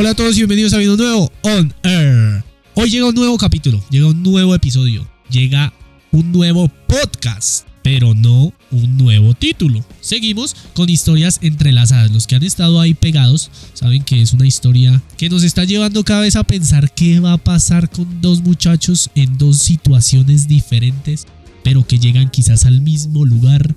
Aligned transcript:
Hola 0.00 0.10
a 0.10 0.14
todos 0.14 0.36
y 0.36 0.38
bienvenidos 0.42 0.74
a 0.74 0.78
video 0.78 0.96
nuevo 0.96 1.32
On 1.42 1.74
Air. 1.82 2.44
Hoy 2.74 2.88
llega 2.88 3.08
un 3.08 3.16
nuevo 3.16 3.36
capítulo, 3.36 3.82
llega 3.90 4.06
un 4.06 4.22
nuevo 4.22 4.54
episodio, 4.54 5.04
llega 5.28 5.72
un 6.12 6.30
nuevo 6.30 6.70
podcast, 6.86 7.66
pero 7.82 8.14
no 8.14 8.52
un 8.70 8.96
nuevo 8.96 9.34
título. 9.34 9.84
Seguimos 10.00 10.54
con 10.74 10.88
historias 10.88 11.40
entrelazadas. 11.42 12.12
Los 12.12 12.28
que 12.28 12.36
han 12.36 12.44
estado 12.44 12.80
ahí 12.80 12.94
pegados 12.94 13.50
saben 13.74 14.04
que 14.04 14.22
es 14.22 14.32
una 14.32 14.46
historia 14.46 15.02
que 15.16 15.28
nos 15.28 15.42
está 15.42 15.64
llevando 15.64 16.04
cada 16.04 16.20
vez 16.20 16.36
a 16.36 16.44
pensar 16.44 16.94
qué 16.94 17.18
va 17.18 17.32
a 17.32 17.38
pasar 17.38 17.90
con 17.90 18.20
dos 18.20 18.40
muchachos 18.40 19.10
en 19.16 19.36
dos 19.36 19.58
situaciones 19.58 20.46
diferentes, 20.46 21.26
pero 21.64 21.84
que 21.84 21.98
llegan 21.98 22.30
quizás 22.30 22.66
al 22.66 22.82
mismo 22.82 23.24
lugar. 23.24 23.74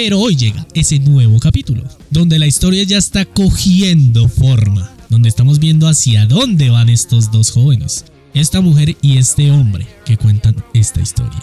Pero 0.00 0.20
hoy 0.20 0.36
llega 0.36 0.64
ese 0.74 1.00
nuevo 1.00 1.40
capítulo, 1.40 1.82
donde 2.08 2.38
la 2.38 2.46
historia 2.46 2.84
ya 2.84 2.98
está 2.98 3.24
cogiendo 3.24 4.28
forma 4.28 4.92
donde 5.08 5.28
estamos 5.28 5.58
viendo 5.58 5.88
hacia 5.88 6.24
dónde 6.24 6.70
van 6.70 6.88
estos 6.88 7.32
dos 7.32 7.50
jóvenes, 7.50 8.04
esta 8.32 8.60
mujer 8.60 8.96
y 9.02 9.18
este 9.18 9.50
hombre 9.50 9.88
que 10.04 10.16
cuentan 10.16 10.54
esta 10.72 11.00
historia. 11.00 11.42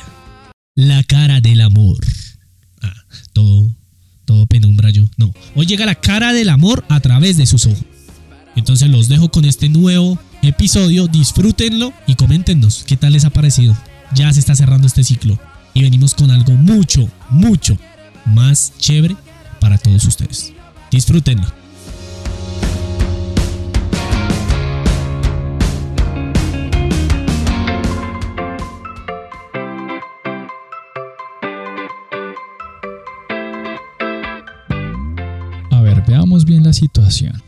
La 0.73 1.03
cara 1.03 1.41
del 1.41 1.59
amor. 1.59 1.97
Ah, 2.81 2.93
todo, 3.33 3.75
todo 4.23 4.45
penumbra 4.45 4.89
yo. 4.89 5.03
No, 5.17 5.33
hoy 5.53 5.65
llega 5.65 5.85
la 5.85 5.95
cara 5.95 6.31
del 6.31 6.47
amor 6.47 6.85
a 6.87 7.01
través 7.01 7.35
de 7.35 7.47
sus 7.47 7.65
ojos. 7.65 7.83
Entonces 8.55 8.89
los 8.89 9.09
dejo 9.09 9.31
con 9.31 9.43
este 9.43 9.67
nuevo 9.67 10.17
episodio, 10.43 11.07
disfrútenlo 11.07 11.91
y 12.07 12.15
coméntenos 12.15 12.85
qué 12.87 12.95
tal 12.95 13.11
les 13.11 13.25
ha 13.25 13.31
parecido. 13.31 13.75
Ya 14.15 14.31
se 14.31 14.39
está 14.39 14.55
cerrando 14.55 14.87
este 14.87 15.03
ciclo 15.03 15.37
y 15.73 15.81
venimos 15.81 16.15
con 16.15 16.31
algo 16.31 16.53
mucho, 16.53 17.09
mucho 17.29 17.77
más 18.25 18.73
chévere 18.77 19.15
para 19.59 19.77
todos 19.77 20.05
ustedes. 20.05 20.53
Disfrútenlo. 20.91 21.47
Veamos 36.07 36.45
bien 36.45 36.63
la 36.63 36.73
situación, 36.73 37.41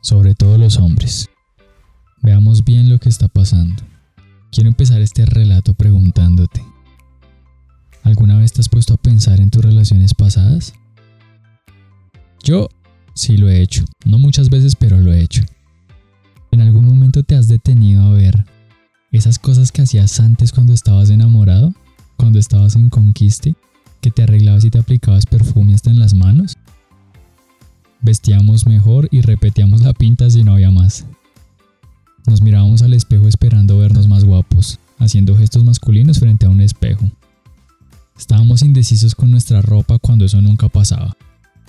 sobre 0.00 0.34
todo 0.34 0.56
los 0.56 0.76
hombres. 0.78 1.28
Veamos 2.20 2.64
bien 2.64 2.88
lo 2.88 2.98
que 2.98 3.08
está 3.08 3.28
pasando. 3.28 3.82
Quiero 4.50 4.68
empezar 4.68 5.00
este 5.00 5.24
relato 5.24 5.74
preguntándote, 5.74 6.64
¿alguna 8.02 8.38
vez 8.38 8.52
te 8.52 8.60
has 8.60 8.68
puesto 8.68 8.94
a 8.94 8.96
pensar 8.96 9.40
en 9.40 9.50
tus 9.50 9.64
relaciones 9.64 10.14
pasadas? 10.14 10.74
Yo 12.42 12.68
sí 13.14 13.36
lo 13.36 13.48
he 13.48 13.62
hecho, 13.62 13.84
no 14.04 14.18
muchas 14.18 14.50
veces, 14.50 14.76
pero 14.76 14.98
lo 14.98 15.12
he 15.12 15.22
hecho. 15.22 15.42
¿En 16.50 16.60
algún 16.60 16.84
momento 16.84 17.22
te 17.22 17.34
has 17.34 17.48
detenido 17.48 18.02
a 18.02 18.12
ver 18.12 18.44
esas 19.10 19.38
cosas 19.38 19.72
que 19.72 19.82
hacías 19.82 20.20
antes 20.20 20.52
cuando 20.52 20.72
estabas 20.72 21.10
enamorado? 21.10 21.74
Cuando 22.16 22.38
estabas 22.38 22.76
en 22.76 22.90
conquiste, 22.90 23.54
que 24.00 24.10
te 24.10 24.22
arreglabas 24.22 24.64
y 24.64 24.70
te 24.70 24.78
aplicabas 24.78 25.26
perfume 25.26 25.74
hasta 25.74 25.90
en 25.90 25.98
las 25.98 26.14
manos? 26.14 26.58
Vestíamos 28.02 28.66
mejor 28.66 29.08
y 29.12 29.20
repetíamos 29.20 29.82
la 29.82 29.94
pinta 29.94 30.28
si 30.28 30.42
no 30.42 30.54
había 30.54 30.70
más. 30.70 31.06
Nos 32.26 32.42
mirábamos 32.42 32.82
al 32.82 32.94
espejo 32.94 33.28
esperando 33.28 33.78
vernos 33.78 34.08
más 34.08 34.24
guapos, 34.24 34.78
haciendo 34.98 35.36
gestos 35.36 35.64
masculinos 35.64 36.18
frente 36.18 36.46
a 36.46 36.50
un 36.50 36.60
espejo. 36.60 37.10
Estábamos 38.22 38.62
indecisos 38.62 39.16
con 39.16 39.32
nuestra 39.32 39.62
ropa 39.62 39.98
cuando 39.98 40.24
eso 40.24 40.40
nunca 40.40 40.68
pasaba. 40.68 41.16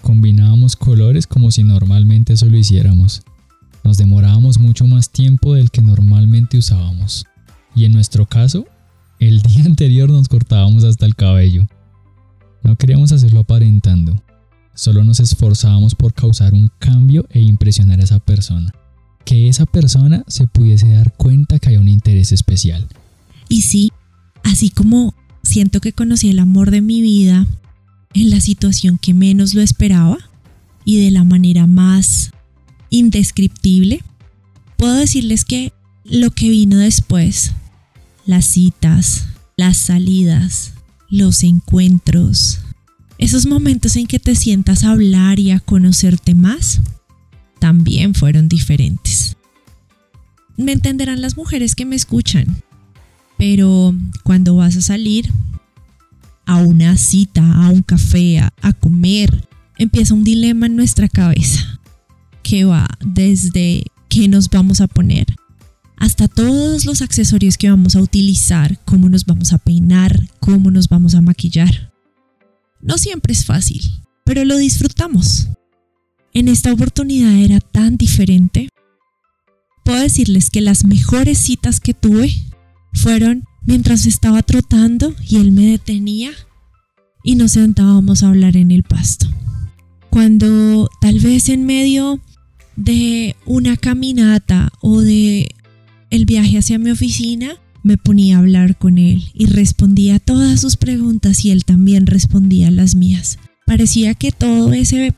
Combinábamos 0.03 0.75
colores 0.75 1.25
como 1.25 1.49
si 1.49 1.63
normalmente 1.63 2.33
eso 2.33 2.45
lo 2.45 2.55
hiciéramos. 2.55 3.23
Nos 3.83 3.97
demorábamos 3.97 4.59
mucho 4.59 4.85
más 4.85 5.09
tiempo 5.09 5.55
del 5.55 5.71
que 5.71 5.81
normalmente 5.81 6.59
usábamos. 6.59 7.25
Y 7.75 7.85
en 7.85 7.93
nuestro 7.93 8.27
caso, 8.27 8.67
el 9.19 9.41
día 9.41 9.63
anterior 9.65 10.11
nos 10.11 10.27
cortábamos 10.27 10.83
hasta 10.83 11.08
el 11.08 11.15
cabello. 11.15 11.65
No 12.61 12.75
queríamos 12.75 13.11
hacerlo 13.11 13.39
aparentando, 13.39 14.21
Solo 14.75 15.03
nos 15.03 15.19
esforzábamos 15.19 15.95
por 15.95 16.13
causar 16.13 16.53
un 16.53 16.69
cambio 16.77 17.25
e 17.31 17.39
impresionar 17.39 17.99
a 17.99 18.03
esa 18.03 18.19
persona. 18.19 18.71
Que 19.25 19.47
esa 19.47 19.65
persona 19.65 20.23
se 20.27 20.45
pudiese 20.45 20.87
dar 20.93 21.13
cuenta 21.13 21.58
que 21.58 21.69
hay 21.69 21.77
un 21.77 21.89
interés 21.89 22.31
especial. 22.31 22.87
Y 23.49 23.61
sí, 23.63 23.92
así 24.43 24.69
como 24.69 25.15
siento 25.53 25.81
que 25.81 25.93
conocí 25.93 26.31
el 26.31 26.39
amor 26.39 26.71
de 26.71 26.81
mi 26.81 27.03
vida 27.03 27.45
en 28.15 28.31
la 28.31 28.41
situación 28.41 28.97
que 28.97 29.14
menos 29.14 29.53
lo 29.53 29.61
esperaba 29.61 30.17
y 30.83 30.99
de 31.03 31.11
la 31.11 31.23
manera 31.23 31.67
más 31.67 32.31
indescriptible, 32.89 34.03
puedo 34.77 34.95
decirles 34.95 35.45
que 35.45 35.71
lo 36.05 36.31
que 36.31 36.49
vino 36.49 36.77
después, 36.77 37.52
las 38.25 38.45
citas, 38.45 39.27
las 39.55 39.77
salidas, 39.77 40.73
los 41.08 41.43
encuentros, 41.43 42.59
esos 43.19 43.45
momentos 43.45 43.95
en 43.95 44.08
que 44.08 44.17
te 44.17 44.33
sientas 44.33 44.83
a 44.83 44.89
hablar 44.89 45.39
y 45.39 45.52
a 45.52 45.59
conocerte 45.59 46.33
más 46.33 46.81
también 47.59 48.15
fueron 48.15 48.49
diferentes. 48.49 49.37
Me 50.58 50.71
entenderán 50.71 51.21
las 51.21 51.37
mujeres 51.37 51.75
que 51.75 51.86
me 51.86 51.95
escuchan, 51.95 52.63
pero 53.45 53.93
cuando 54.23 54.55
vas 54.55 54.77
a 54.77 54.81
salir 54.81 55.30
a 56.45 56.55
una 56.59 56.95
cita, 56.95 57.42
a 57.42 57.71
un 57.71 57.81
café, 57.81 58.39
a, 58.39 58.71
comer, 58.71 59.49
empieza 59.77 60.14
un 60.14 60.23
dilema 60.23 60.67
en 60.67 60.77
nuestra 60.77 61.09
cabeza 61.09 61.81
que 62.42 62.64
va 62.64 62.87
desde 63.05 63.83
qué 64.08 64.30
nos 64.30 64.49
vamos 64.49 64.80
a 64.80 64.87
poner 64.87 65.26
hasta 65.98 66.30
todos 66.30 66.86
los 66.86 67.02
accesorios 67.02 67.58
que 67.58 67.70
vamos 67.70 67.98
a 67.98 68.02
utilizar, 68.02 68.80
cómo 68.86 69.09
nos 69.09 69.26
vamos 69.26 69.52
a 69.52 69.58
peinar, 69.58 70.25
cómo 70.39 70.71
nos 70.71 70.87
vamos 70.87 71.14
a 71.14 71.21
maquillar. 71.21 71.92
No 72.81 72.98
siempre 72.98 73.33
es 73.33 73.43
fácil, 73.43 73.81
pero 74.23 74.45
lo 74.45 74.55
disfrutamos. 74.55 75.49
En 76.33 76.48
esta 76.48 76.71
oportunidad 76.71 77.33
era 77.33 77.60
tan 77.60 77.98
diferente. 77.98 78.70
Puedo 79.83 79.99
decirles 79.99 80.49
que 80.49 80.61
las 80.61 80.86
mejores 80.86 81.39
citas 81.39 81.81
que 81.81 81.93
tuve 81.93 82.33
fueron 82.93 83.43
mientras 83.65 84.05
estaba 84.05 84.42
trotando 84.43 85.14
y 85.27 85.37
él 85.37 85.52
me 85.52 85.65
detenía 85.67 86.31
y 87.23 87.36
nos 87.36 87.54
sentábamos 87.54 88.23
a 88.23 88.30
hablar 88.30 88.58
en 88.58 88.71
el 88.71 88.83
pasto. 88.83 89.27
Cuando 90.09 90.89
tal 91.02 91.20
vez 91.20 91.49
en 91.49 91.65
medio 91.65 92.21
de 92.76 93.36
una 93.45 93.77
caminata 93.77 94.71
o 94.81 95.02
de 95.02 95.49
el 96.09 96.26
viaje 96.26 96.59
hacia 96.59 96.77
mi 96.77 96.92
oficina, 96.92 97.55
me 97.81 97.98
ponía 97.98 98.37
a 98.37 98.39
hablar 98.39 98.77
con 98.77 98.98
él 98.98 99.23
y 99.33 99.48
respondía 99.48 100.20
todas 100.20 100.61
sus 100.61 100.77
preguntas 100.77 101.43
y 101.43 101.52
él 101.52 101.65
también 101.65 102.05
respondía 102.05 102.71
las 102.71 102.95
mías. 102.95 103.39
Parecía 103.65 104.14
que 104.14 104.31
todo 104.31 104.73
ese, 104.73 105.14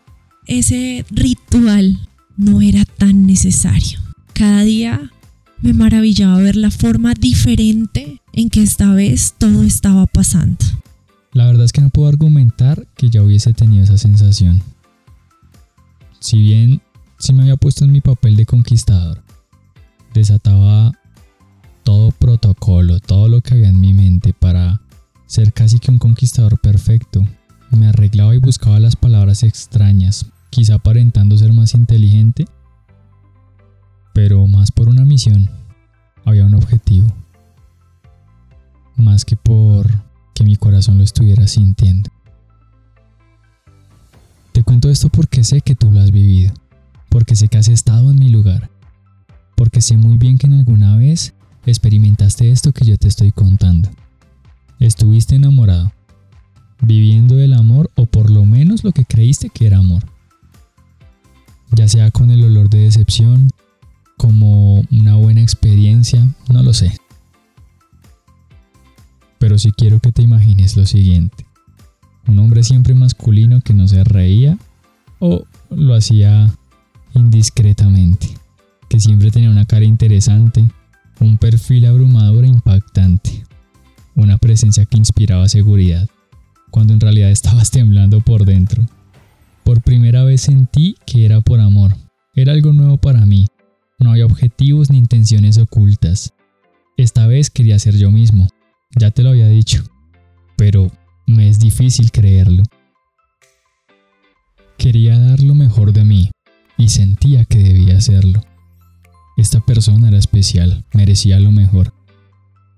ese 0.48 1.06
ritual 1.12 2.10
no 2.38 2.62
era 2.62 2.86
tan 2.86 3.28
necesario. 3.28 4.00
Cada 4.34 4.64
día 4.64 5.12
me 5.66 5.74
maravillaba 5.74 6.38
ver 6.38 6.56
la 6.58 6.70
forma 6.70 7.16
diferente 7.16 8.22
en 8.34 8.52
que 8.52 8.62
esta 8.62 8.94
vez 8.94 9.34
todo 9.36 9.64
estaba 9.64 10.06
pasando. 10.06 10.64
La 11.34 11.48
verdad 11.48 11.66
es 11.66 11.72
que 11.72 11.82
no 11.82 11.90
puedo 11.90 12.08
argumentar 12.08 12.86
que 12.96 13.10
ya 13.10 13.24
hubiese 13.24 13.52
tenido 13.52 13.84
esa 13.84 13.98
sensación. 13.98 14.62
Si 16.20 16.40
bien 16.40 16.84
sí 17.18 17.34
me 17.34 17.42
había 17.42 17.58
puesto 17.58 17.84
en 17.84 17.92
mi 17.92 18.00
papel 18.00 18.36
de 18.36 18.46
conquistador, 18.46 19.24
desataba 20.14 20.92
todo 21.84 22.12
protocolo, 22.12 23.00
todo 23.00 23.28
lo 23.28 23.42
que 23.42 23.56
había 23.56 23.70
en 23.70 23.82
mi 23.82 23.96
mente 23.96 24.34
para 24.34 24.82
ser 25.26 25.52
casi 25.52 25.80
que 25.80 25.90
un 25.90 25.98
conquistador 25.98 26.60
perfecto. 26.60 27.26
Me 27.72 27.88
arreglaba 27.88 28.36
y 28.36 28.38
buscaba 28.38 28.80
las 28.80 28.96
palabras 28.96 29.42
extrañas, 29.42 30.28
quizá 30.52 30.76
aparentando 30.76 31.36
ser 31.40 31.54
más 31.54 31.74
inteligente, 31.74 32.46
pero 34.14 34.48
más 34.48 34.72
por 34.72 34.88
una 34.90 35.04
misión. 35.04 35.50
Había 36.26 36.46
un 36.46 36.56
objetivo. 36.56 37.08
Más 38.98 39.26
que 39.26 39.36
por 39.36 39.88
que 40.34 40.44
mi 40.44 40.58
corazón 40.58 40.98
lo 40.98 41.04
estuviera 41.04 41.48
sintiendo. 41.48 42.10
Te 44.52 44.64
cuento 44.64 44.90
esto 44.90 45.10
porque 45.10 45.44
sé 45.44 45.62
que 45.62 45.76
tú 45.76 45.92
lo 45.92 46.00
has 46.00 46.12
vivido, 46.12 46.54
porque 47.10 47.36
sé 47.36 47.48
que 47.48 47.58
has 47.58 47.68
estado 47.68 48.12
en 48.12 48.20
mi 48.20 48.30
lugar, 48.30 48.70
porque 49.56 49.82
sé 49.82 49.98
muy 49.98 50.18
bien 50.18 50.38
que 50.38 50.48
en 50.48 50.54
alguna 50.54 50.98
vez 50.98 51.34
experimentaste 51.66 52.52
esto 52.52 52.72
que 52.72 52.86
yo 52.86 52.98
te 52.98 53.08
estoy 53.08 53.32
contando. 53.32 53.90
Estuviste 54.80 55.36
enamorado, 55.36 55.92
viviendo 56.82 57.40
el 57.40 57.54
amor 57.54 57.90
o 57.96 58.06
por 58.06 58.30
lo 58.30 58.46
menos 58.46 58.84
lo 58.84 58.92
que 58.92 59.06
creíste 59.06 59.50
que 59.50 59.68
era 59.68 59.78
amor. 59.78 60.04
Ya 61.72 61.88
sea 61.88 62.12
con 62.12 62.30
el 62.32 62.44
olor 62.44 62.70
de 62.70 62.80
decepción, 62.80 63.50
una 64.92 65.16
buena 65.16 65.42
experiencia, 65.42 66.28
no 66.50 66.64
lo 66.64 66.74
sé. 66.74 66.96
Pero 69.40 69.58
sí 69.58 69.72
quiero 69.72 70.00
que 70.00 70.12
te 70.12 70.22
imagines 70.22 70.78
lo 70.78 70.86
siguiente. 70.86 71.46
Un 72.28 72.40
hombre 72.40 72.64
siempre 72.64 72.94
masculino 72.94 73.62
que 73.62 73.74
no 73.74 73.88
se 73.88 74.04
reía 74.04 74.58
o 75.20 75.46
lo 75.70 75.96
hacía 75.96 76.52
indiscretamente 77.14 78.36
que 78.90 79.00
siempre 79.00 79.32
tenía 79.32 79.50
una 79.50 79.66
cara 79.66 79.86
interesante, 79.86 80.64
un 81.20 81.38
perfil 81.38 81.86
abrumador 81.86 82.46
e 82.46 82.48
impactante, 82.48 83.44
una 84.16 84.38
presencia 84.38 84.86
que 84.86 84.98
inspiraba 84.98 85.50
seguridad, 85.50 86.08
cuando 86.72 86.94
en 86.94 87.00
realidad 87.00 87.32
estabas 87.32 87.72
temblando 87.72 88.22
por 88.22 88.46
dentro. 88.46 88.84
Por 89.64 89.82
primera 89.82 90.24
vez 90.24 90.42
sentí 90.42 90.96
que 91.06 91.26
era 91.26 91.42
por 91.42 91.60
amor, 91.60 91.96
era 92.36 92.54
algo 92.54 92.74
nuevo 92.74 92.98
para 92.98 93.26
mí, 93.26 93.48
no 94.00 94.12
había 94.12 94.26
objetivos 94.26 94.90
ni 94.90 94.98
intenciones 94.98 95.58
ocultas. 95.58 96.34
Esta 96.98 97.28
vez 97.28 97.50
quería 97.50 97.80
ser 97.80 97.98
yo 97.98 98.12
mismo, 98.12 98.48
ya 98.98 99.12
te 99.12 99.24
lo 99.24 99.30
había 99.30 99.48
dicho, 99.48 99.84
pero 100.58 100.92
me 101.26 101.50
es 101.50 101.60
difícil 101.60 102.12
creerlo. 102.12 102.64
Quería 104.78 105.18
dar 105.20 105.42
lo 105.42 105.56
mejor 105.56 105.94
de 105.94 106.06
mí 106.06 106.32
y 106.78 106.90
sentía 106.90 107.46
que 107.46 107.60
debía 107.60 107.98
hacerlo. 107.98 108.42
Esta 109.38 109.60
persona 109.60 110.08
era 110.08 110.18
especial, 110.18 110.86
merecía 110.94 111.40
lo 111.40 111.52
mejor. 111.52 111.94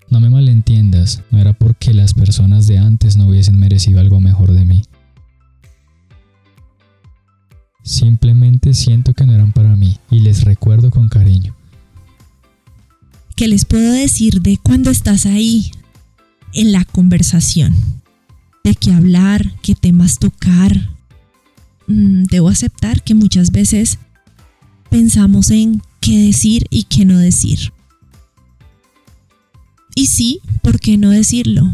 No 0.10 0.20
me 0.20 0.30
malentiendas, 0.30 1.22
no 1.32 1.40
era 1.40 1.54
porque 1.54 1.94
las 1.94 2.14
personas 2.14 2.66
de 2.66 2.78
antes 2.78 3.18
no 3.18 3.28
hubiesen 3.28 3.60
merecido 3.60 4.00
algo 4.00 4.20
mejor 4.20 4.54
de 4.54 4.66
mí. 4.66 4.84
Simplemente 7.88 8.74
siento 8.74 9.14
que 9.14 9.26
no 9.26 9.34
eran 9.34 9.54
para 9.54 9.78
mí 9.78 9.96
y 10.12 10.20
les 10.20 10.44
recuerdo 10.44 10.92
con 10.92 11.08
cariño. 11.08 11.56
¿Qué 13.38 13.48
les 13.48 13.64
puedo 13.64 13.94
decir 13.94 14.42
de 14.42 14.58
cuando 14.58 14.90
estás 14.90 15.26
ahí 15.26 15.72
en 16.52 16.74
la 16.74 16.84
conversación? 16.84 17.74
¿De 18.66 18.76
qué 18.76 18.92
hablar? 18.92 19.54
¿Qué 19.62 19.74
temas 19.74 20.20
tocar? 20.20 20.90
Mm, 21.88 22.24
debo 22.24 22.50
aceptar 22.50 23.04
que 23.04 23.16
muchas 23.16 23.52
veces 23.52 24.00
pensamos 24.90 25.50
en 25.50 25.82
qué 26.02 26.26
decir 26.26 26.68
y 26.70 26.84
qué 26.84 27.06
no 27.06 27.18
decir. 27.18 27.72
Y 29.96 30.08
sí, 30.08 30.42
¿por 30.62 30.82
qué 30.82 30.98
no 30.98 31.12
decirlo? 31.12 31.74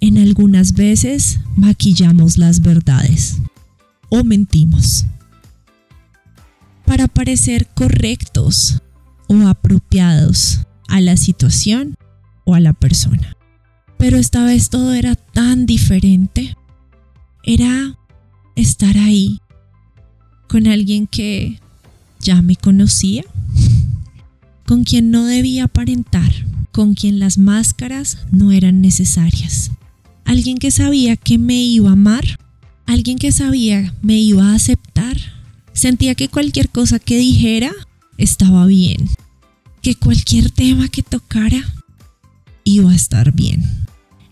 En 0.00 0.16
algunas 0.18 0.74
veces 0.74 1.40
maquillamos 1.56 2.38
las 2.38 2.60
verdades 2.60 3.40
o 4.16 4.24
mentimos 4.24 5.06
para 6.86 7.08
parecer 7.08 7.66
correctos 7.74 8.80
o 9.28 9.34
apropiados 9.46 10.60
a 10.88 11.00
la 11.00 11.16
situación 11.16 11.96
o 12.44 12.54
a 12.54 12.60
la 12.60 12.72
persona. 12.72 13.36
Pero 13.98 14.18
esta 14.18 14.44
vez 14.44 14.70
todo 14.70 14.94
era 14.94 15.14
tan 15.16 15.66
diferente. 15.66 16.56
Era 17.42 17.98
estar 18.54 18.96
ahí 18.96 19.40
con 20.48 20.66
alguien 20.66 21.06
que 21.06 21.60
ya 22.20 22.40
me 22.40 22.56
conocía, 22.56 23.24
con 24.64 24.84
quien 24.84 25.10
no 25.10 25.24
debía 25.24 25.64
aparentar, 25.64 26.32
con 26.72 26.94
quien 26.94 27.18
las 27.18 27.36
máscaras 27.36 28.18
no 28.30 28.52
eran 28.52 28.80
necesarias. 28.80 29.72
Alguien 30.24 30.58
que 30.58 30.70
sabía 30.70 31.16
que 31.16 31.38
me 31.38 31.62
iba 31.62 31.90
a 31.90 31.94
amar, 31.94 32.38
alguien 32.86 33.18
que 33.18 33.32
sabía 33.32 33.94
me 34.02 34.18
iba 34.18 34.50
a 34.50 34.54
aceptar. 34.54 35.16
Sentía 35.72 36.14
que 36.14 36.28
cualquier 36.28 36.70
cosa 36.70 36.98
que 36.98 37.18
dijera 37.18 37.72
estaba 38.16 38.66
bien, 38.66 39.08
que 39.82 39.94
cualquier 39.94 40.50
tema 40.50 40.88
que 40.88 41.02
tocara 41.02 41.62
iba 42.64 42.90
a 42.90 42.94
estar 42.94 43.32
bien. 43.32 43.62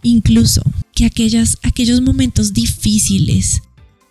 Incluso 0.03 0.63
que 0.95 1.05
aquellas, 1.05 1.59
aquellos 1.63 2.01
momentos 2.01 2.53
difíciles 2.53 3.63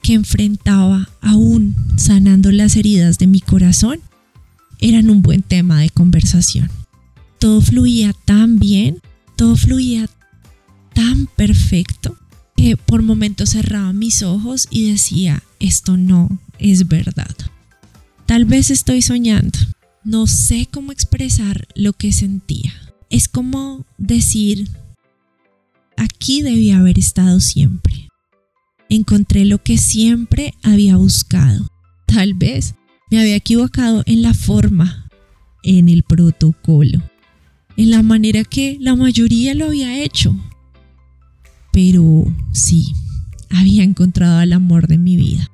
que 0.01 0.13
enfrentaba 0.13 1.09
aún 1.21 1.75
sanando 1.95 2.51
las 2.51 2.75
heridas 2.75 3.17
de 3.17 3.27
mi 3.27 3.39
corazón 3.39 3.99
eran 4.79 5.09
un 5.09 5.21
buen 5.21 5.41
tema 5.41 5.79
de 5.79 5.89
conversación. 5.89 6.69
Todo 7.39 7.61
fluía 7.61 8.13
tan 8.25 8.59
bien, 8.59 8.99
todo 9.35 9.55
fluía 9.55 10.09
tan 10.93 11.27
perfecto 11.35 12.02
momentos 13.13 13.51
cerraba 13.51 13.94
mis 13.94 14.24
ojos 14.24 14.68
y 14.71 14.89
decía, 14.92 15.44
esto 15.60 15.98
no 15.98 16.39
es 16.57 16.88
verdad. 16.88 17.36
Tal 18.25 18.45
vez 18.45 18.71
estoy 18.71 19.01
soñando, 19.01 19.60
no 20.04 20.25
sé 20.27 20.68
cómo 20.71 20.92
expresar 20.92 21.68
lo 21.75 21.94
que 21.94 22.12
sentía. 22.12 22.74
Es 23.10 23.27
como 23.27 23.86
decir, 23.98 24.68
aquí 25.95 26.42
debía 26.42 26.80
haber 26.80 26.98
estado 26.98 27.39
siempre 27.39 28.04
encontré 28.95 29.45
lo 29.45 29.62
que 29.62 29.77
siempre 29.77 30.54
había 30.63 30.98
buscado. 30.98 31.68
Tal 32.06 32.33
vez 32.33 32.75
me 33.10 33.19
había 33.19 33.36
equivocado 33.36 34.04
en 34.06 34.21
la 34.21 34.33
forma, 34.33 35.10
en 35.63 35.89
el 35.89 36.04
protocolo, 36.04 37.01
en 37.77 37.92
la 37.92 38.04
manera 38.04 38.44
que 38.44 38.77
la 38.80 38.95
mayoría 38.95 39.54
lo 39.54 39.65
había 39.65 40.04
hecho. 40.04 40.36
Pero 41.71 42.25
sí, 42.51 42.94
había 43.53 43.83
encontrado 43.83 44.39
al 44.39 44.53
amor 44.53 44.88
de 44.88 44.97
mi 44.97 45.15
vida. 45.15 45.50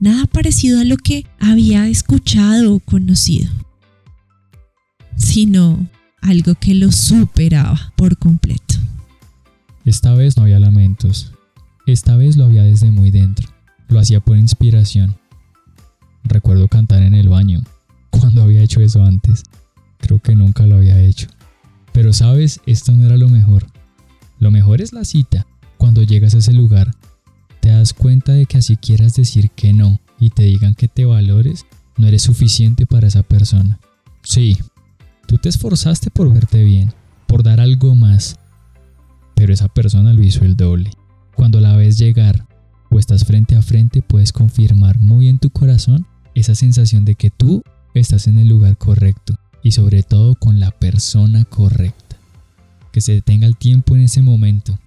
Nada 0.00 0.26
parecido 0.26 0.80
a 0.80 0.84
lo 0.84 0.96
que 0.96 1.26
había 1.40 1.88
escuchado 1.88 2.74
o 2.74 2.80
conocido, 2.80 3.50
sino 5.16 5.88
algo 6.20 6.54
que 6.54 6.74
lo 6.74 6.92
superaba 6.92 7.92
por 7.96 8.18
completo. 8.18 8.74
Esta 9.84 10.14
vez 10.14 10.36
no 10.36 10.44
había 10.44 10.58
lamentos, 10.58 11.32
esta 11.86 12.16
vez 12.16 12.36
lo 12.36 12.44
había 12.44 12.62
desde 12.62 12.90
muy 12.90 13.10
dentro. 13.10 13.48
Lo 13.88 14.00
hacía 14.00 14.20
por 14.20 14.38
inspiración. 14.38 15.16
Recuerdo 16.24 16.68
cantar 16.68 17.02
en 17.02 17.14
el 17.14 17.28
baño. 17.28 17.62
Cuando 18.08 18.42
había 18.42 18.62
hecho 18.62 18.80
eso 18.80 19.04
antes? 19.04 19.42
Creo 19.98 20.18
que 20.18 20.34
nunca 20.34 20.66
lo 20.66 20.76
había 20.76 20.98
hecho. 20.98 21.28
Pero 21.92 22.12
sabes, 22.12 22.60
esto 22.66 22.92
no 22.92 23.04
era 23.04 23.18
lo 23.18 23.28
mejor. 23.28 23.66
Lo 24.38 24.50
mejor 24.50 24.80
es 24.80 24.94
la 24.94 25.04
cita. 25.04 25.46
Cuando 25.76 26.02
llegas 26.02 26.34
a 26.34 26.38
ese 26.38 26.54
lugar, 26.54 26.94
te 27.64 27.70
das 27.70 27.94
cuenta 27.94 28.32
de 28.32 28.44
que 28.44 28.58
así 28.58 28.76
quieras 28.76 29.14
decir 29.14 29.48
que 29.48 29.72
no 29.72 29.98
y 30.20 30.28
te 30.28 30.42
digan 30.42 30.74
que 30.74 30.86
te 30.86 31.06
valores, 31.06 31.64
no 31.96 32.06
eres 32.06 32.20
suficiente 32.20 32.84
para 32.84 33.06
esa 33.08 33.22
persona. 33.22 33.80
Sí, 34.22 34.58
tú 35.26 35.38
te 35.38 35.48
esforzaste 35.48 36.10
por 36.10 36.30
verte 36.30 36.62
bien, 36.62 36.92
por 37.26 37.42
dar 37.42 37.60
algo 37.60 37.94
más, 37.94 38.36
pero 39.34 39.54
esa 39.54 39.68
persona 39.68 40.12
lo 40.12 40.22
hizo 40.22 40.44
el 40.44 40.58
doble. 40.58 40.90
Cuando 41.34 41.58
la 41.58 41.74
ves 41.74 41.96
llegar 41.96 42.46
o 42.90 42.98
estás 42.98 43.24
frente 43.24 43.56
a 43.56 43.62
frente, 43.62 44.02
puedes 44.02 44.30
confirmar 44.30 44.98
muy 44.98 45.28
en 45.28 45.38
tu 45.38 45.48
corazón 45.48 46.06
esa 46.34 46.54
sensación 46.54 47.06
de 47.06 47.14
que 47.14 47.30
tú 47.30 47.62
estás 47.94 48.26
en 48.26 48.36
el 48.36 48.46
lugar 48.46 48.76
correcto 48.76 49.36
y 49.62 49.72
sobre 49.72 50.02
todo 50.02 50.34
con 50.34 50.60
la 50.60 50.70
persona 50.70 51.46
correcta. 51.46 52.18
Que 52.92 53.00
se 53.00 53.12
detenga 53.12 53.46
el 53.46 53.56
tiempo 53.56 53.96
en 53.96 54.02
ese 54.02 54.20
momento, 54.20 54.78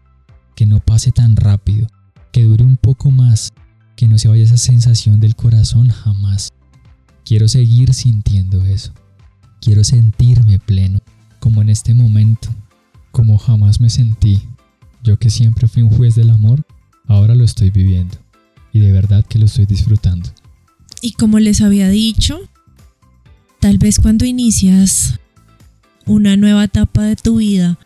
que 0.55 0.67
no 0.67 0.79
pase 0.79 1.11
tan 1.11 1.35
rápido, 1.35 1.87
que 3.97 4.07
no 4.07 4.17
se 4.17 4.29
vaya 4.29 4.45
esa 4.45 4.55
sensación 4.55 5.19
del 5.19 5.35
corazón 5.35 5.89
jamás. 5.89 6.53
Quiero 7.25 7.49
seguir 7.49 7.93
sintiendo 7.93 8.63
eso. 8.63 8.93
Quiero 9.59 9.83
sentirme 9.83 10.59
pleno, 10.59 11.01
como 11.41 11.61
en 11.61 11.67
este 11.67 11.93
momento, 11.93 12.47
como 13.11 13.37
jamás 13.37 13.81
me 13.81 13.89
sentí 13.89 14.41
yo 15.07 15.17
que 15.17 15.29
siempre 15.29 15.67
fui 15.67 15.83
un 15.83 15.89
juez 15.89 16.15
del 16.15 16.29
amor, 16.29 16.65
ahora 17.07 17.33
lo 17.33 17.45
estoy 17.45 17.69
viviendo. 17.69 18.17
Y 18.73 18.79
de 18.79 18.91
verdad 18.91 19.25
que 19.25 19.39
lo 19.39 19.45
estoy 19.45 19.65
disfrutando. 19.65 20.29
Y 21.01 21.13
como 21.13 21.39
les 21.39 21.61
había 21.61 21.89
dicho, 21.89 22.39
tal 23.59 23.77
vez 23.77 23.99
cuando 23.99 24.25
inicias 24.25 25.19
una 26.05 26.35
nueva 26.35 26.65
etapa 26.65 27.03
de 27.03 27.15
tu 27.15 27.37
vida 27.37 27.79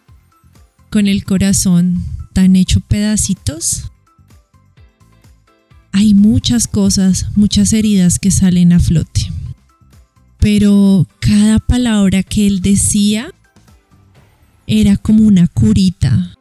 con 0.89 1.07
el 1.07 1.23
corazón 1.23 2.03
tan 2.33 2.55
hecho 2.55 2.81
pedacitos, 2.81 3.90
hay 5.91 6.13
muchas 6.13 6.67
cosas, 6.67 7.27
muchas 7.35 7.73
heridas 7.73 8.19
que 8.19 8.31
salen 8.31 8.73
a 8.73 8.79
flote. 8.79 9.31
Pero 10.39 11.07
cada 11.19 11.59
palabra 11.59 12.23
que 12.23 12.47
él 12.47 12.61
decía 12.61 13.31
era 14.67 14.97
como 14.97 15.23
una 15.23 15.47
curita 15.47 16.35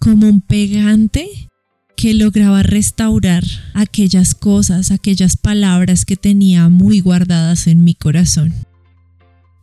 como 0.00 0.26
un 0.28 0.40
pegante 0.40 1.28
que 1.94 2.14
lograba 2.14 2.62
restaurar 2.62 3.44
aquellas 3.74 4.34
cosas, 4.34 4.90
aquellas 4.90 5.36
palabras 5.36 6.06
que 6.06 6.16
tenía 6.16 6.68
muy 6.70 7.00
guardadas 7.00 7.66
en 7.66 7.84
mi 7.84 7.94
corazón. 7.94 8.54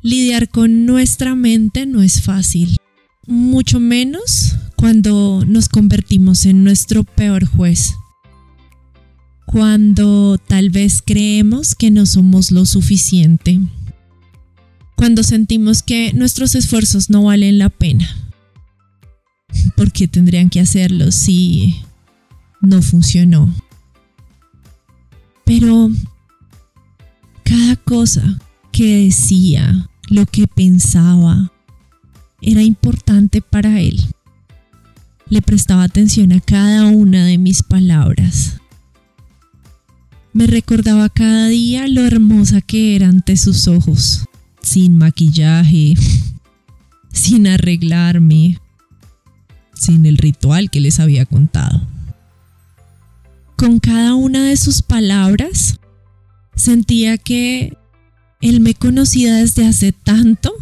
Lidiar 0.03 0.47
con 0.47 0.85
nuestra 0.85 1.33
mente 1.33 1.87
no 1.87 2.03
es 2.03 2.21
fácil, 2.21 2.77
mucho 3.25 3.79
menos 3.79 4.55
cuando 4.75 5.43
nos 5.47 5.67
convertimos 5.67 6.45
en 6.45 6.63
nuestro 6.63 7.03
peor 7.03 7.45
juez, 7.45 7.95
cuando 9.47 10.37
tal 10.37 10.69
vez 10.69 11.01
creemos 11.03 11.73
que 11.73 11.89
no 11.89 12.05
somos 12.05 12.51
lo 12.51 12.65
suficiente, 12.67 13.59
cuando 14.95 15.23
sentimos 15.23 15.81
que 15.81 16.13
nuestros 16.13 16.53
esfuerzos 16.53 17.09
no 17.09 17.23
valen 17.23 17.57
la 17.57 17.69
pena 17.69 18.07
¿Por 19.75 19.91
qué 19.91 20.07
tendrían 20.07 20.49
que 20.49 20.59
hacerlo 20.59 21.11
si 21.11 21.81
no 22.61 22.81
funcionó? 22.81 23.53
Pero 25.45 25.89
cada 27.43 27.75
cosa 27.77 28.39
que 28.71 29.05
decía, 29.05 29.89
lo 30.09 30.25
que 30.25 30.45
pensaba, 30.47 31.51
era 32.41 32.61
importante 32.61 33.41
para 33.41 33.79
él. 33.79 33.99
Le 35.29 35.41
prestaba 35.41 35.83
atención 35.83 36.33
a 36.33 36.41
cada 36.41 36.85
una 36.87 37.25
de 37.25 37.37
mis 37.37 37.63
palabras. 37.63 38.57
Me 40.37 40.45
recordaba 40.45 41.09
cada 41.09 41.47
día 41.47 41.87
lo 41.87 42.05
hermosa 42.05 42.61
que 42.61 42.95
era 42.95 43.07
ante 43.09 43.37
sus 43.37 43.67
ojos, 43.67 44.25
sin 44.61 44.95
maquillaje, 44.95 45.95
sin 47.11 47.47
arreglarme, 47.47 48.59
sin 49.73 50.05
el 50.05 50.15
ritual 50.19 50.69
que 50.69 50.79
les 50.79 50.99
había 50.99 51.25
contado. 51.25 51.81
Con 53.55 53.79
cada 53.79 54.13
una 54.13 54.43
de 54.43 54.57
sus 54.57 54.83
palabras 54.83 55.79
sentía 56.53 57.17
que 57.17 57.75
él 58.39 58.59
me 58.59 58.75
conocía 58.75 59.37
desde 59.37 59.65
hace 59.65 59.91
tanto 59.91 60.53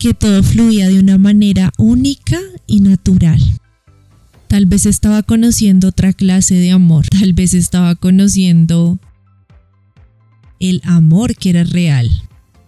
que 0.00 0.12
todo 0.12 0.42
fluía 0.42 0.88
de 0.88 0.98
una 0.98 1.18
manera 1.18 1.70
única 1.78 2.40
y 2.66 2.80
natural. 2.80 3.40
Tal 4.54 4.66
vez 4.66 4.86
estaba 4.86 5.24
conociendo 5.24 5.88
otra 5.88 6.12
clase 6.12 6.54
de 6.54 6.70
amor, 6.70 7.08
tal 7.08 7.32
vez 7.32 7.54
estaba 7.54 7.96
conociendo 7.96 9.00
el 10.60 10.80
amor 10.84 11.34
que 11.34 11.50
era 11.50 11.64
real 11.64 12.08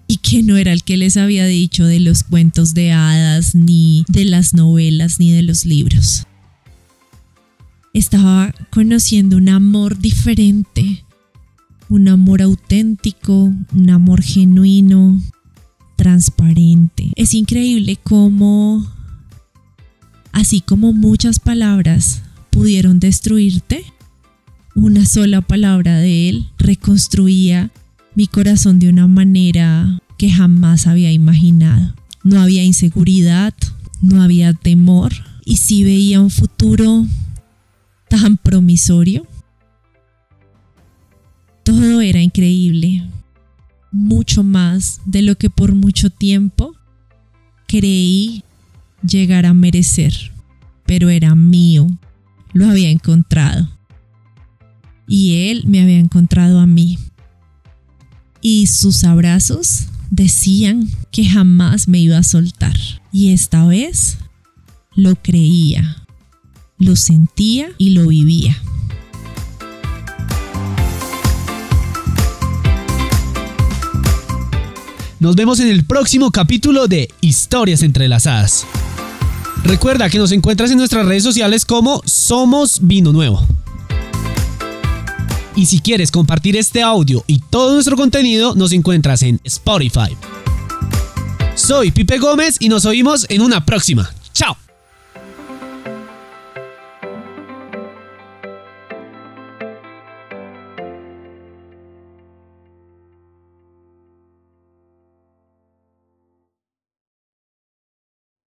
y 0.09 0.17
que 0.17 0.43
no 0.43 0.57
era 0.57 0.73
el 0.73 0.83
que 0.83 0.97
les 0.97 1.17
había 1.17 1.47
dicho 1.47 1.85
de 1.85 2.01
los 2.01 2.25
cuentos 2.25 2.75
de 2.75 2.91
hadas, 2.91 3.55
ni 3.55 4.05
de 4.09 4.25
las 4.25 4.53
novelas, 4.53 5.21
ni 5.21 5.31
de 5.31 5.45
los 5.45 5.65
libros. 5.65 6.25
Estaba 7.95 8.53
conociendo 8.71 9.37
un 9.37 9.49
amor 9.49 9.97
diferente, 9.97 11.05
un 11.89 12.09
amor 12.09 12.43
auténtico, 12.43 13.53
un 13.73 13.91
amor 13.91 14.23
genuino, 14.23 15.23
transparente. 15.95 17.13
Es 17.15 17.33
increíble 17.33 17.97
cómo, 18.03 18.85
así 20.37 20.61
como 20.61 20.93
muchas 20.93 21.41
palabras 21.41 22.21
pudieron 22.51 23.01
destruirte, 23.01 23.87
una 24.75 25.07
sola 25.07 25.41
palabra 25.41 25.97
de 25.97 26.29
él 26.29 26.51
reconstruía 26.59 27.71
mi 28.15 28.27
corazón 28.27 28.79
de 28.79 28.91
una 28.91 29.07
manera 29.07 29.99
que 30.19 30.31
jamás 30.31 30.87
había 30.87 31.11
imaginado. 31.11 31.95
No 32.23 32.39
había 32.39 32.63
inseguridad, 32.63 33.55
no 34.03 34.23
había 34.23 34.53
temor 34.53 35.15
y 35.47 35.57
sí 35.57 35.85
veía 35.85 36.21
un 36.21 36.29
futuro 36.29 37.07
tan 38.11 38.37
promisorio. 38.37 39.27
Todo 41.63 42.03
era 42.03 42.21
increíble, 42.21 43.09
mucho 43.91 44.43
más 44.43 45.01
de 45.07 45.23
lo 45.23 45.39
que 45.39 45.49
por 45.49 45.75
mucho 45.75 46.11
tiempo 46.11 46.75
creí 47.67 48.45
llegar 49.03 49.47
a 49.47 49.55
merecer, 49.55 50.33
pero 50.85 51.11
era 51.11 51.35
mío, 51.35 51.87
lo 52.53 52.67
había 52.69 52.91
encontrado. 52.91 53.71
Y 55.09 55.51
él 55.51 55.65
me 55.67 55.81
había 55.83 55.99
encontrado 55.99 56.59
a 56.61 56.67
mí 56.67 56.99
y 58.49 58.69
sus 58.69 59.03
abrazos 59.03 59.87
decían 60.11 60.89
que 61.11 61.25
jamás 61.25 61.89
me 61.89 61.99
iba 61.99 62.17
a 62.17 62.23
soltar. 62.23 62.77
Y 63.11 63.33
esta 63.33 63.67
vez 63.67 64.19
lo 64.95 65.17
creía, 65.17 66.07
lo 66.79 66.95
sentía 66.95 67.71
y 67.77 67.91
lo 67.91 68.07
vivía. 68.07 68.57
Nos 75.19 75.35
vemos 75.35 75.59
en 75.59 75.67
el 75.67 75.85
próximo 75.85 76.31
capítulo 76.31 76.87
de 76.87 77.09
Historias 77.21 77.83
Entrelazadas. 77.83 78.65
Recuerda 79.67 80.09
que 80.09 80.19
nos 80.19 80.31
encuentras 80.31 80.71
en 80.71 80.79
nuestras 80.79 81.05
redes 81.07 81.25
sociales 81.25 81.65
como 81.65 82.01
Somos 82.05 82.79
Vino 82.83 83.13
Nuevo. 83.13 83.45
Y 85.57 85.67
si 85.67 85.81
quieres 85.81 86.13
compartir 86.13 86.57
este 86.57 86.83
audio 86.83 87.25
y 87.27 87.41
todo 87.41 87.75
nuestro 87.75 87.97
contenido, 87.97 88.55
nos 88.55 88.71
encuentras 88.71 89.23
en 89.23 89.41
Spotify. 89.43 90.17
Soy 91.57 91.91
Pipe 91.91 92.19
Gómez 92.19 92.59
y 92.61 92.69
nos 92.69 92.85
oímos 92.85 93.27
en 93.29 93.43
una 93.43 93.67
próxima. 93.67 94.09
¡Chao! 94.33 94.57